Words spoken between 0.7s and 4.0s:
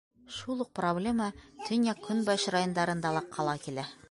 проблема төньяҡ-көнбайыш райондарында ла ҡала килә.